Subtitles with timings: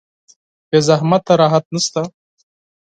[0.69, 2.01] بې زحمته راحت نشته.